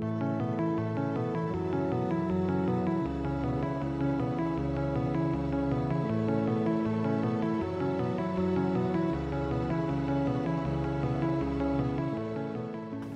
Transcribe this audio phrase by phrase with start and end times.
[0.00, 0.31] thank you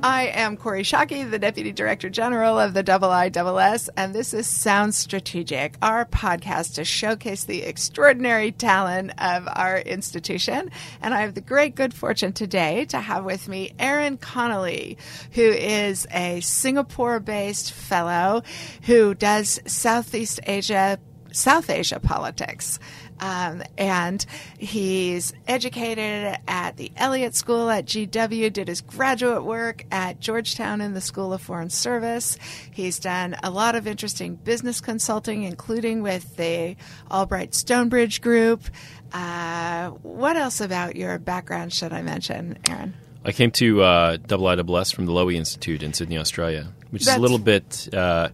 [0.07, 4.95] I am Kori Schake, the Deputy Director General of the IISS, and this is Sound
[4.95, 10.71] Strategic, our podcast to showcase the extraordinary talent of our institution.
[11.03, 14.97] And I have the great good fortune today to have with me Aaron Connelly,
[15.33, 18.45] who is a Singapore based fellow
[18.83, 21.01] who does Southeast Asia,
[21.33, 22.79] South Asia politics.
[23.21, 24.25] Um, and
[24.59, 30.95] he's educated at the Elliott School at GW, did his graduate work at Georgetown in
[30.95, 32.39] the School of Foreign Service.
[32.73, 36.77] He's done a lot of interesting business consulting, including with the
[37.11, 38.65] Albright Stonebridge Group.
[39.13, 42.95] Uh, what else about your background should I mention, Aaron?
[43.25, 47.19] I came to uh, IISS from the Lowy Institute in Sydney, Australia, which That's is
[47.19, 47.89] a little bit.
[47.93, 48.29] Uh,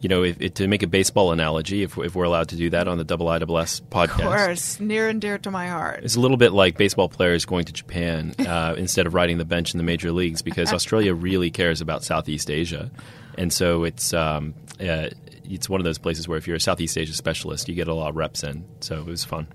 [0.00, 2.70] you know, if, if, to make a baseball analogy, if, if, we're allowed to do
[2.70, 6.04] that on the IISS podcast, of course, near and dear to my heart.
[6.04, 9.44] It's a little bit like baseball players going to Japan uh, instead of riding the
[9.44, 12.90] bench in the major leagues because Australia really cares about Southeast Asia,
[13.36, 15.08] and so it's um, uh,
[15.44, 17.94] it's one of those places where if you're a Southeast Asia specialist, you get a
[17.94, 18.64] lot of reps in.
[18.80, 19.48] So it was fun.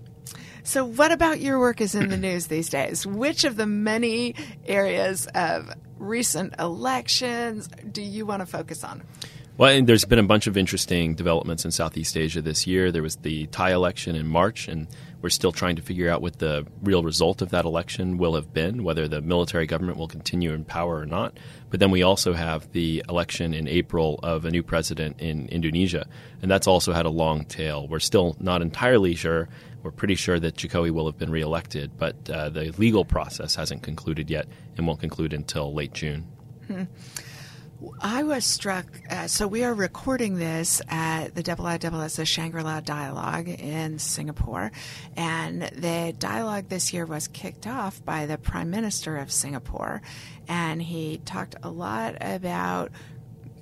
[0.66, 3.05] So, what about your work is in the news these days?
[3.05, 4.35] Which of the many
[4.66, 9.03] areas of recent elections do you want to focus on?
[9.55, 12.91] Well, there's been a bunch of interesting developments in Southeast Asia this year.
[12.91, 14.87] There was the Thai election in March, and
[15.21, 18.51] we're still trying to figure out what the real result of that election will have
[18.51, 21.37] been, whether the military government will continue in power or not.
[21.69, 26.07] But then we also have the election in April of a new president in Indonesia,
[26.41, 27.88] and that's also had a long tail.
[27.88, 29.49] We're still not entirely sure.
[29.83, 33.83] We're pretty sure that Jokowi will have been reelected, but uh, the legal process hasn't
[33.83, 36.25] concluded yet and won't conclude until late June.
[36.65, 36.83] Hmm.
[38.01, 38.85] I was struck.
[39.09, 44.71] Uh, so we are recording this at the IISS Shangri-La Dialogue in Singapore,
[45.15, 50.01] and the dialogue this year was kicked off by the Prime Minister of Singapore,
[50.47, 52.91] and he talked a lot about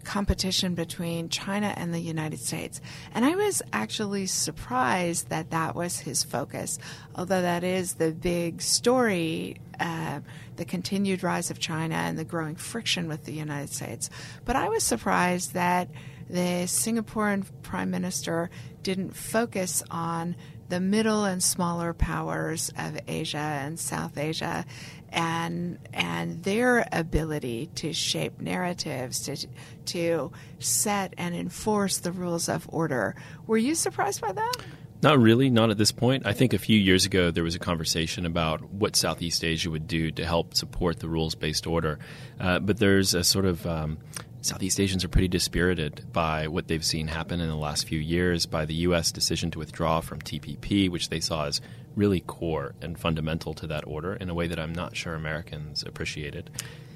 [0.03, 2.81] competition between China and the United States.
[3.13, 6.79] And I was actually surprised that that was his focus,
[7.15, 9.57] although that is the big story.
[9.79, 10.19] Uh,
[10.57, 14.11] the continued rise of China and the growing friction with the United States.
[14.45, 15.89] But I was surprised that
[16.29, 18.51] the Singaporean Prime Minister
[18.83, 20.35] didn't focus on
[20.71, 24.65] the middle and smaller powers of Asia and South Asia
[25.09, 29.35] and and their ability to shape narratives to
[29.85, 33.15] to set and enforce the rules of order.
[33.47, 34.53] Were you surprised by that?
[35.03, 36.25] Not really, not at this point.
[36.25, 39.87] I think a few years ago there was a conversation about what Southeast Asia would
[39.87, 41.99] do to help support the rules based order.
[42.39, 43.97] Uh, but there's a sort of um,
[44.41, 48.47] Southeast Asians are pretty dispirited by what they've seen happen in the last few years,
[48.47, 49.11] by the U.S.
[49.11, 51.61] decision to withdraw from TPP, which they saw as
[51.95, 55.83] really core and fundamental to that order in a way that I'm not sure Americans
[55.83, 56.49] appreciated.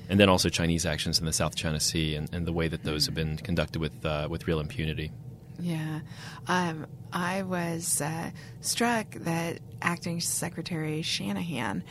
[0.09, 2.83] And then also Chinese actions in the South China Sea and, and the way that
[2.83, 5.11] those have been conducted with, uh, with real impunity.
[5.59, 6.01] Yeah.
[6.47, 8.31] Um, I was uh,
[8.61, 11.83] struck that Acting Secretary Shanahan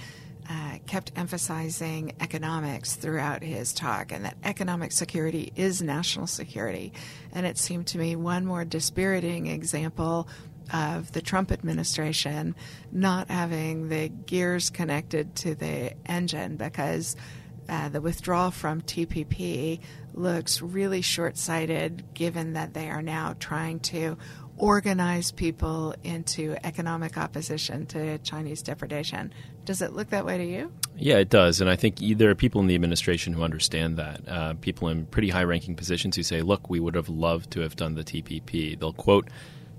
[0.48, 6.92] uh, kept emphasizing economics throughout his talk and that economic security is national security.
[7.32, 10.28] And it seemed to me one more dispiriting example
[10.72, 12.54] of the Trump administration
[12.90, 17.16] not having the gears connected to the engine because
[17.68, 19.80] uh, the withdrawal from TPP
[20.12, 24.16] looks really short sighted given that they are now trying to
[24.56, 29.32] organize people into economic opposition to Chinese depredation.
[29.64, 30.72] Does it look that way to you?
[30.96, 31.60] Yeah, it does.
[31.60, 34.28] And I think there are people in the administration who understand that.
[34.28, 37.60] Uh, people in pretty high ranking positions who say, look, we would have loved to
[37.60, 38.78] have done the TPP.
[38.78, 39.28] They'll quote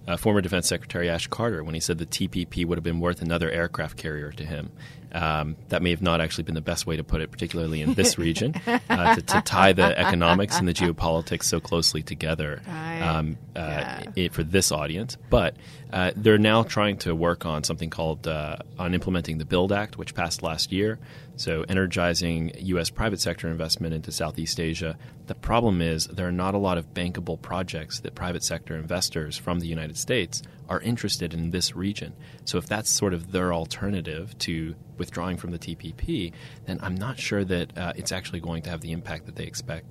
[0.08, 3.22] uh, former Defense Secretary Ash Carter when he said the TPP would have been worth
[3.22, 4.72] another aircraft carrier to him.
[5.15, 7.93] Um, that may have not actually been the best way to put it, particularly in
[7.93, 13.38] this region, uh, to, to, tie the economics and the geopolitics so closely together um,
[13.56, 14.03] uh, yeah.
[14.17, 15.15] it, for this audience.
[15.29, 15.56] But
[15.94, 19.97] uh, they're now trying to work on something called uh, on implementing the Build Act,
[19.97, 21.00] which passed last year.
[21.38, 22.89] So energizing U.S.
[22.89, 24.97] private sector investment into Southeast Asia.
[25.27, 29.38] The problem is there are not a lot of bankable projects that private sector investors
[29.38, 32.13] from the United States are interested in this region.
[32.45, 36.33] So if that's sort of their alternative to withdrawing from the TPP,
[36.65, 39.45] then I'm not sure that uh, it's actually going to have the impact that they
[39.45, 39.85] expect.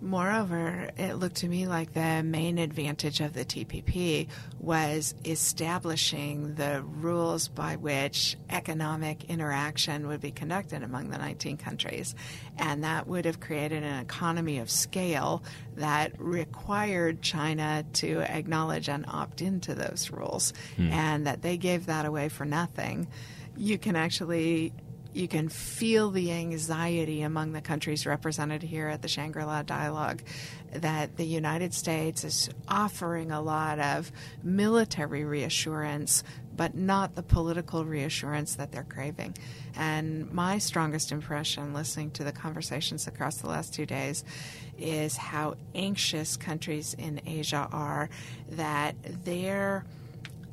[0.00, 4.28] Moreover, it looked to me like the main advantage of the TPP
[4.60, 12.14] was establishing the rules by which economic interaction would be conducted among the 19 countries.
[12.58, 15.42] And that would have created an economy of scale
[15.76, 20.90] that required China to acknowledge and opt into those rules, hmm.
[20.92, 23.08] and that they gave that away for nothing.
[23.56, 24.72] You can actually
[25.18, 30.22] you can feel the anxiety among the countries represented here at the Shangri La Dialogue
[30.72, 34.12] that the United States is offering a lot of
[34.44, 36.22] military reassurance,
[36.54, 39.34] but not the political reassurance that they're craving.
[39.74, 44.24] And my strongest impression listening to the conversations across the last two days
[44.78, 48.08] is how anxious countries in Asia are
[48.50, 48.94] that
[49.24, 49.84] they're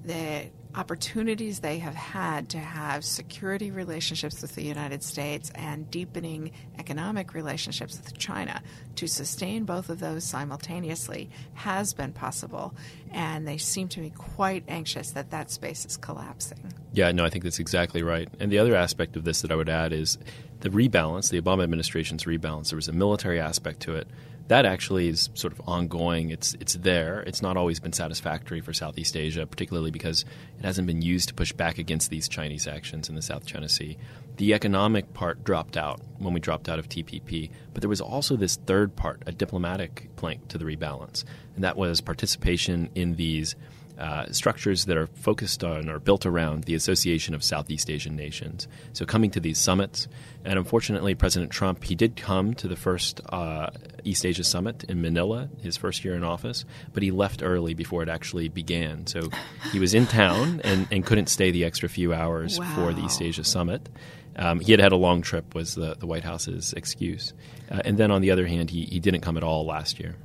[0.03, 6.51] the opportunities they have had to have security relationships with the United States and deepening
[6.77, 8.61] economic relationships with China
[8.95, 12.73] to sustain both of those simultaneously has been possible.
[13.11, 16.73] And they seem to be quite anxious that that space is collapsing.
[16.91, 18.27] Yeah, no, I think that's exactly right.
[18.39, 20.17] And the other aspect of this that I would add is
[20.59, 22.69] the rebalance, the Obama administration's rebalance.
[22.69, 24.07] There was a military aspect to it
[24.47, 26.29] that actually is sort of ongoing.
[26.29, 27.21] It's it's there.
[27.21, 30.23] It's not always been satisfactory for Southeast Asia, particularly because
[30.59, 33.67] it hasn't been used to push back against these Chinese actions in the South China
[33.67, 33.97] Sea.
[34.37, 38.35] The economic part dropped out when we dropped out of TPP, but there was also
[38.35, 41.23] this third part, a diplomatic plank to the rebalance,
[41.55, 43.55] and that was participation in these
[43.97, 48.67] uh, structures that are focused on or built around the Association of Southeast Asian Nations.
[48.93, 50.07] So coming to these summits,
[50.43, 53.69] and unfortunately, President Trump he did come to the first uh,
[54.03, 58.03] East Asia Summit in Manila, his first year in office, but he left early before
[58.03, 59.07] it actually began.
[59.07, 59.29] So
[59.71, 62.75] he was in town and, and couldn't stay the extra few hours wow.
[62.75, 63.89] for the East Asia Summit.
[64.37, 67.33] Um, he had had a long trip, was the, the White House's excuse.
[67.71, 70.15] Uh, and then on the other hand, he, he didn't come at all last year.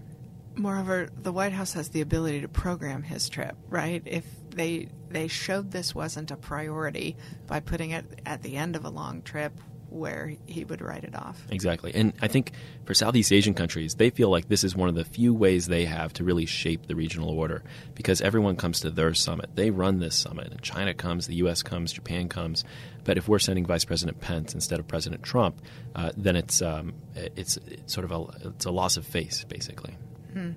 [0.56, 4.02] Moreover, the White House has the ability to program his trip, right?
[4.04, 7.16] If they they showed this wasn't a priority
[7.46, 9.52] by putting it at the end of a long trip
[9.90, 11.42] where he would write it off.
[11.50, 11.92] Exactly.
[11.94, 12.52] And I think
[12.84, 15.84] for Southeast Asian countries, they feel like this is one of the few ways they
[15.84, 17.64] have to really shape the regional order
[17.94, 19.50] because everyone comes to their summit.
[19.56, 20.52] They run this summit.
[20.52, 21.62] And China comes, the U.S.
[21.62, 22.64] comes, Japan comes.
[23.04, 25.60] But if we're sending Vice President Pence instead of President Trump,
[25.94, 29.96] uh, then it's, um, it's, it's sort of a, it's a loss of face, basically.
[30.32, 30.50] Hmm.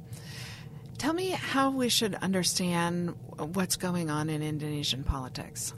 [0.98, 5.74] Tell me how we should understand what's going on in Indonesian politics.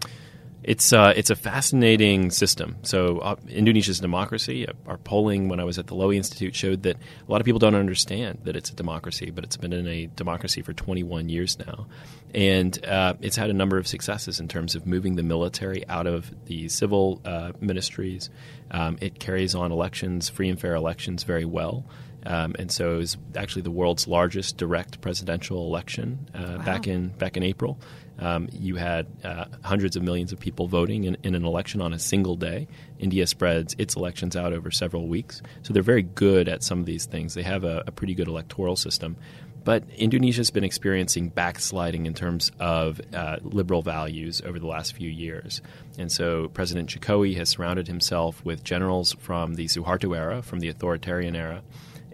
[0.66, 2.78] It's uh, it's a fascinating system.
[2.82, 4.68] So uh, Indonesia's democracy.
[4.68, 7.46] Uh, our polling when I was at the Lowy Institute showed that a lot of
[7.46, 11.30] people don't understand that it's a democracy, but it's been in a democracy for 21
[11.30, 11.86] years now,
[12.34, 16.08] and uh, it's had a number of successes in terms of moving the military out
[16.08, 18.32] of the civil uh, ministries.
[18.72, 21.86] Um, it carries on elections, free and fair elections, very well.
[22.26, 26.66] Um, and so it was actually the world's largest direct presidential election uh, wow.
[26.66, 27.80] back in back in April.
[28.18, 31.92] Um, you had uh, hundreds of millions of people voting in, in, an election on
[31.92, 32.68] a single day.
[32.98, 36.86] India spreads its elections out over several weeks, so they're very good at some of
[36.86, 37.34] these things.
[37.34, 39.18] They have a, a pretty good electoral system.
[39.66, 45.10] But Indonesia's been experiencing backsliding in terms of uh, liberal values over the last few
[45.10, 45.60] years.
[45.98, 50.70] And so President Jokowi has surrounded himself with generals from the Suharto era, from the
[50.70, 51.64] authoritarian era,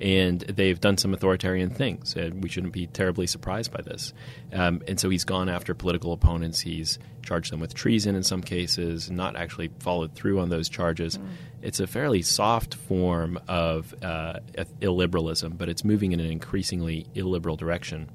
[0.01, 2.15] and they've done some authoritarian things.
[2.15, 4.13] And we shouldn't be terribly surprised by this.
[4.51, 6.59] Um, and so he's gone after political opponents.
[6.59, 11.17] He's charged them with treason in some cases, not actually followed through on those charges.
[11.17, 11.27] Mm.
[11.61, 14.39] It's a fairly soft form of uh,
[14.81, 18.09] illiberalism, but it's moving in an increasingly illiberal direction.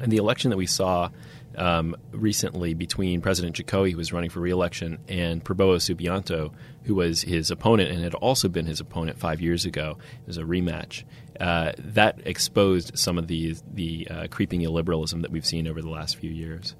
[0.00, 1.10] And the election that we saw
[1.56, 6.52] um, recently between President Jokowi, who was running for reelection, and Prabowo Subianto,
[6.84, 9.98] who was his opponent and had also been his opponent five years ago.
[10.22, 11.04] It was a rematch.
[11.38, 15.90] Uh, that exposed some of the the uh, creeping illiberalism that we've seen over the
[15.90, 16.74] last few years.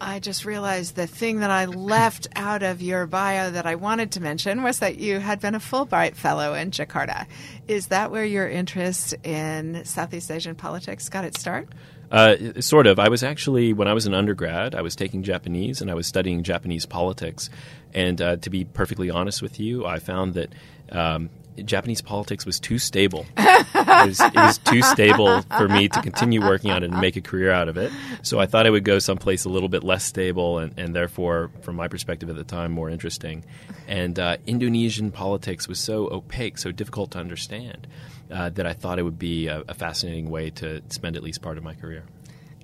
[0.00, 4.12] I just realized the thing that I left out of your bio that I wanted
[4.12, 7.26] to mention was that you had been a Fulbright Fellow in Jakarta.
[7.68, 11.68] Is that where your interest in Southeast Asian politics got its start?
[12.10, 12.98] Uh, sort of.
[12.98, 16.06] I was actually, when I was an undergrad, I was taking Japanese and I was
[16.06, 17.50] studying Japanese politics.
[17.92, 20.50] And uh, to be perfectly honest with you, I found that
[20.90, 21.30] um,
[21.64, 23.26] Japanese politics was too stable.
[23.36, 27.16] it, was, it, was, too stable for me to continue working on it and make
[27.16, 27.92] a career out of it.
[28.22, 31.50] So I thought I would go someplace a little bit less stable and, and therefore,
[31.62, 33.44] from my perspective at the time, more interesting.
[33.86, 37.86] And uh, Indonesian politics was so opaque, so difficult to understand
[38.30, 41.42] uh, that I thought it would be a, a fascinating way to spend at least
[41.42, 42.04] part of my career.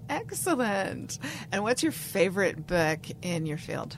[0.09, 1.19] Excellent.
[1.53, 3.97] And what's your favorite book in your field?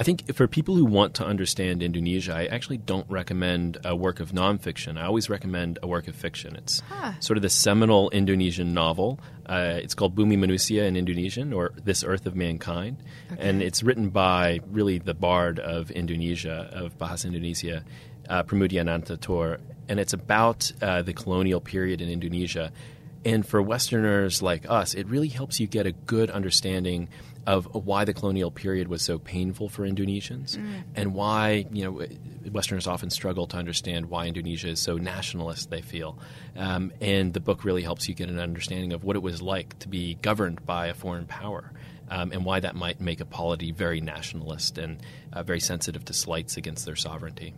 [0.00, 4.18] I think for people who want to understand Indonesia, I actually don't recommend a work
[4.18, 4.98] of nonfiction.
[4.98, 6.56] I always recommend a work of fiction.
[6.56, 7.20] It's huh.
[7.20, 9.20] sort of the seminal Indonesian novel.
[9.44, 12.96] Uh, it's called Bumi Manusia in Indonesian, or This Earth of Mankind.
[13.30, 13.46] Okay.
[13.46, 17.84] And it's written by really the bard of Indonesia, of Bahasa Indonesia,
[18.26, 19.58] uh, Pramoedya Ananta Toer.
[19.86, 22.72] And it's about uh, the colonial period in Indonesia.
[23.26, 27.10] And for Westerners like us, it really helps you get a good understanding–
[27.50, 30.82] of why the colonial period was so painful for Indonesians mm.
[30.94, 32.06] and why, you know,
[32.52, 36.16] Westerners often struggle to understand why Indonesia is so nationalist, they feel.
[36.56, 39.76] Um, and the book really helps you get an understanding of what it was like
[39.80, 41.72] to be governed by a foreign power.
[42.08, 44.98] Um, and why that might make a polity very nationalist and
[45.32, 47.54] uh, very sensitive to slights against their sovereignty.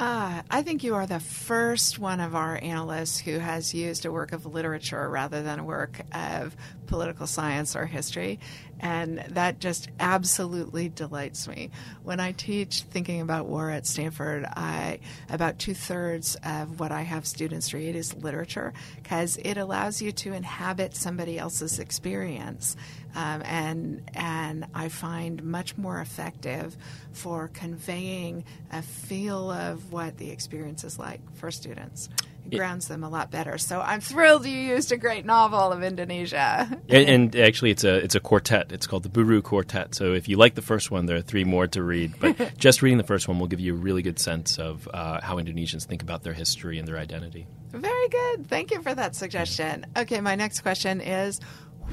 [0.00, 4.10] Uh, I think you are the first one of our analysts who has used a
[4.10, 8.40] work of literature rather than a work of political science or history.
[8.80, 11.70] And that just absolutely delights me.
[12.02, 17.02] When I teach thinking about war at Stanford, I about two thirds of what I
[17.02, 22.74] have students read is literature because it allows you to inhabit somebody else's experience.
[23.14, 26.76] Um, and and I find much more effective
[27.12, 32.08] for conveying a feel of what the experience is like for students.
[32.50, 33.58] It grounds them a lot better.
[33.58, 36.68] So I'm thrilled you used a great novel of Indonesia.
[36.88, 38.72] and, and, actually, it's a it's a quartet.
[38.72, 39.94] It's called the Buru Quartet.
[39.94, 42.14] So if you like the first one, there are three more to read.
[42.18, 45.20] But just reading the first one will give you a really good sense of uh,
[45.20, 47.46] how Indonesians think about their history and their identity.
[47.72, 48.48] Very good.
[48.48, 49.86] Thank you for that suggestion.
[49.96, 51.40] Okay, my next question is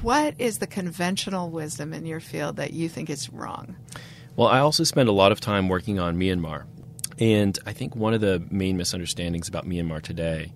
[0.01, 3.75] what is the conventional wisdom in your field that you think is wrong?
[4.36, 6.66] Well, I also spend a lot of time working on Myanmar.
[7.20, 10.54] And I think one of the main misunderstandings about Myanmar today,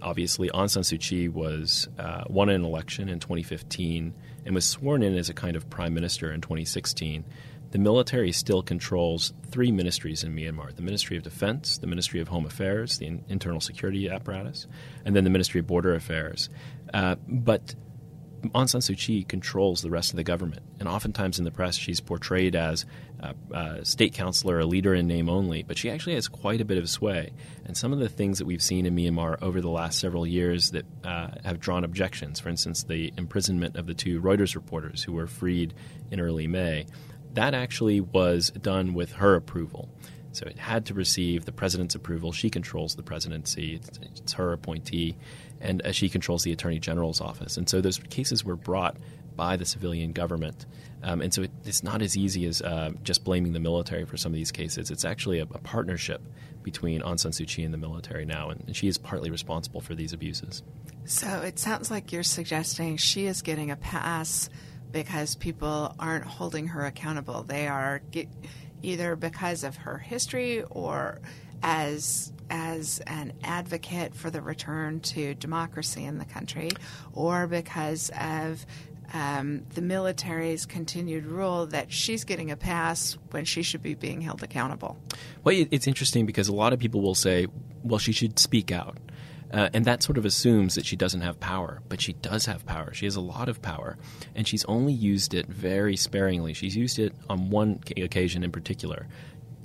[0.00, 4.14] obviously, Aung San Suu Kyi was uh, won an election in 2015
[4.46, 7.24] and was sworn in as a kind of prime minister in 2016.
[7.70, 12.28] The military still controls three ministries in Myanmar the Ministry of Defense, the Ministry of
[12.28, 14.66] Home Affairs, the internal security apparatus,
[15.04, 16.48] and then the Ministry of Border Affairs.
[16.94, 17.74] Uh, but
[18.42, 21.74] Aung San Suu Kyi controls the rest of the government, and oftentimes in the press
[21.74, 22.86] she's portrayed as
[23.18, 26.64] a, a, state counselor, a leader in name only, but she actually has quite a
[26.64, 27.32] bit of sway.
[27.64, 30.70] And some of the things that we've seen in Myanmar over the last several years
[30.70, 35.12] that uh, have drawn objections, for instance, the imprisonment of the two Reuters reporters who
[35.12, 35.74] were freed
[36.10, 36.86] in early May,
[37.34, 39.88] that actually was done with her approval.
[40.32, 42.32] So it had to receive the president's approval.
[42.32, 45.16] She controls the presidency; it's, it's her appointee
[45.60, 47.56] and uh, she controls the attorney general's office.
[47.56, 48.96] And so those cases were brought
[49.36, 50.66] by the civilian government.
[51.02, 54.16] Um, and so it, it's not as easy as uh, just blaming the military for
[54.16, 54.90] some of these cases.
[54.90, 56.20] It's actually a, a, partnership
[56.62, 59.80] between Aung San Suu Kyi and the military now, and, and she is partly responsible
[59.80, 60.62] for these abuses.
[61.04, 64.50] So it sounds like you're suggesting she is getting a pass
[64.90, 67.44] because people aren't holding her accountable.
[67.44, 68.28] They are get,
[68.82, 71.20] either because of her history or
[71.62, 76.70] as as an advocate for the return to democracy in the country,
[77.12, 78.64] or because of
[79.12, 84.20] um, the military's continued rule that she's getting a pass when she should be being
[84.20, 84.98] held accountable.
[85.44, 87.46] Well, it's interesting because a lot of people will say,
[87.82, 88.98] well, she should speak out.
[89.52, 92.66] Uh, and that sort of assumes that she doesn't have power, but she does have
[92.66, 92.92] power.
[92.92, 93.96] She has a lot of power,
[94.34, 96.52] and she's only used it very sparingly.
[96.52, 99.06] She's used it on one occasion in particular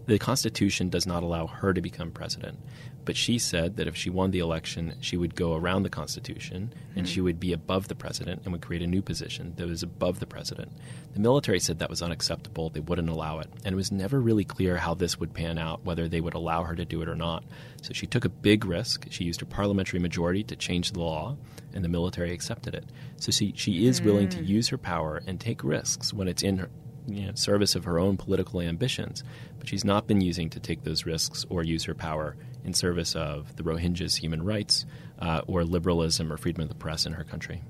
[0.05, 2.59] the Constitution does not allow her to become president.
[3.05, 6.73] But she said that if she won the election, she would go around the Constitution
[6.73, 6.99] mm-hmm.
[6.99, 9.83] and she would be above the president and would create a new position that was
[9.83, 10.71] above the president.
[11.13, 12.69] The military said that was unacceptable.
[12.69, 13.49] They wouldn't allow it.
[13.65, 16.63] And it was never really clear how this would pan out, whether they would allow
[16.63, 17.43] her to do it or not.
[17.81, 19.07] So she took a big risk.
[19.09, 21.35] She used her parliamentary majority to change the law,
[21.73, 22.85] and the military accepted it.
[23.17, 24.47] So she, she is willing to mm.
[24.47, 26.69] use her power and take risks when it's in her,
[27.07, 29.23] you know, service of her own political ambitions,
[29.59, 33.15] but she's not been using to take those risks or use her power in service
[33.15, 34.85] of the Rohingyas' human rights
[35.19, 37.61] uh, or liberalism or freedom of the press in her country.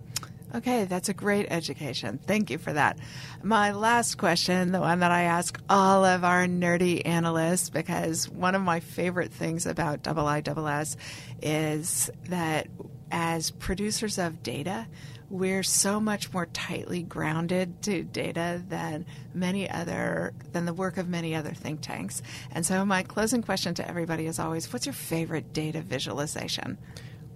[0.55, 2.19] Okay, that's a great education.
[2.27, 2.99] Thank you for that.
[3.41, 8.53] My last question, the one that I ask all of our nerdy analysts, because one
[8.53, 10.95] of my favorite things about IISS
[11.41, 12.67] is that
[13.11, 14.85] as producers of data,
[15.33, 21.09] we're so much more tightly grounded to data than many other than the work of
[21.09, 22.21] many other think tanks.
[22.51, 26.77] And so my closing question to everybody is always what's your favorite data visualization?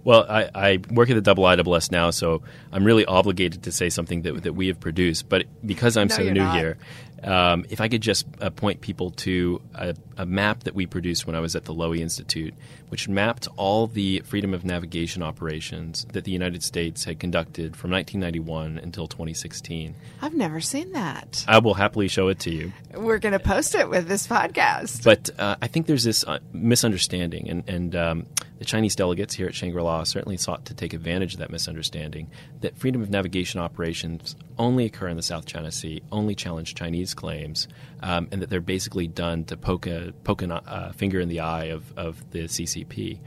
[0.04, 3.90] Well, I, I, work at the double IISS now, so I'm really obligated to say
[3.90, 5.28] something that, that we have produced.
[5.28, 6.56] But because I'm no, so new not.
[6.56, 6.78] here,
[7.22, 11.26] Um, if I could just uh, point people to a, a, map that we produced
[11.26, 12.54] when I was at the Lowy Institute,
[12.90, 17.90] which mapped all the freedom of navigation operations that the United States had conducted from
[17.90, 19.94] 1991 until 2016.
[20.22, 21.44] I've never seen that.
[21.48, 22.72] I will happily show it to you.
[22.94, 25.02] We're going to post it with this podcast.
[25.02, 28.26] But uh, I think there's this uh, misunderstanding, and, and um,
[28.58, 32.28] the Chinese delegates here at Shangri La certainly sought to take advantage of that misunderstanding
[32.60, 37.14] that freedom of navigation operations only occur in the South China Sea, only challenge Chinese
[37.14, 37.68] claims,
[38.02, 41.40] um, and that they're basically done to poke a, poke a uh, finger in the
[41.40, 43.18] eye of, of the CCP.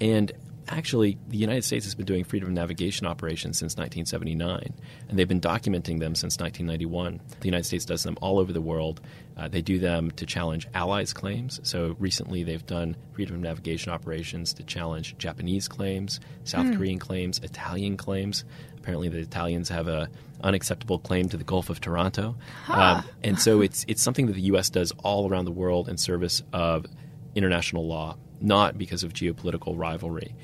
[0.00, 0.32] And
[0.68, 4.74] actually, the United States has been doing freedom of navigation operations since 1979,
[5.08, 7.20] and they've been documenting them since 1991.
[7.40, 9.00] The United States does them all over the world.
[9.36, 11.60] Uh, they do them to challenge allies' claims.
[11.62, 16.76] So recently, they've done freedom of navigation operations to challenge Japanese claims, South mm.
[16.76, 18.44] Korean claims, Italian claims.
[18.76, 20.08] Apparently, the Italians have a
[20.42, 23.02] unacceptable claim to the Gulf of Taranto, huh.
[23.02, 24.70] um, and so it's it's something that the U.S.
[24.70, 26.86] does all around the world in service of
[27.34, 30.34] international law not because of geopolitical rivalry.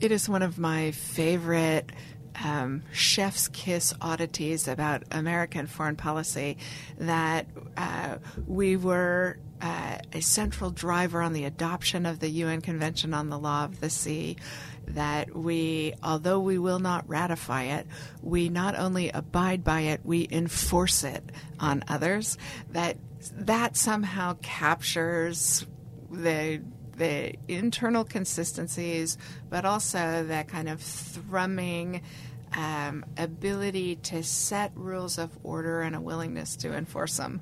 [0.00, 1.90] It is one of my favorite
[2.44, 6.58] um, chef's kiss oddities about American foreign policy
[6.98, 7.46] that
[7.76, 13.30] uh, we were uh, a central driver on the adoption of the UN Convention on
[13.30, 14.36] the Law of the Sea.
[14.88, 17.88] That we, although we will not ratify it,
[18.22, 21.24] we not only abide by it, we enforce it
[21.58, 22.38] on others.
[22.70, 22.96] That
[23.32, 25.66] that somehow captures
[26.08, 26.62] the
[26.96, 29.18] the internal consistencies,
[29.50, 32.02] but also that kind of thrumming
[32.54, 37.40] um, ability to set rules of order and a willingness to enforce them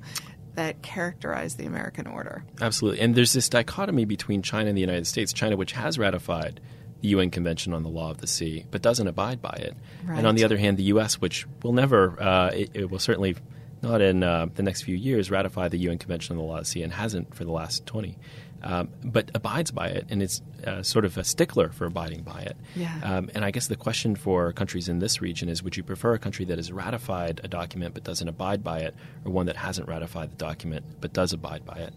[0.55, 2.43] that characterize the American order.
[2.61, 3.01] Absolutely.
[3.01, 5.33] And there's this dichotomy between China and the United States.
[5.33, 6.61] China, which has ratified
[7.01, 9.75] the UN Convention on the Law of the Sea, but doesn't abide by it.
[10.05, 10.17] Right.
[10.17, 13.35] And on the other hand, the U.S., which will never, uh, it, it, will certainly
[13.81, 16.61] not in uh, the next few years, ratify the UN Convention on the Law of
[16.61, 18.17] the Sea and hasn't for the last 20
[18.65, 22.41] um, but abides by it and is uh, sort of a stickler for abiding by
[22.41, 22.57] it.
[22.75, 22.99] Yeah.
[23.03, 26.15] Um, and I guess the question for countries in this region is would you prefer
[26.15, 29.55] a country that has ratified a document but doesn't abide by it, or one that
[29.55, 31.93] hasn't ratified the document but does abide by it?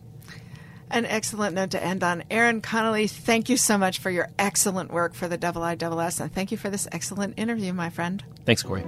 [0.91, 2.25] An excellent note to end on.
[2.31, 6.51] Aaron Connelly, thank you so much for your excellent work for the IISS, and thank
[6.51, 8.25] you for this excellent interview, my friend.
[8.47, 8.85] Thanks, Kori.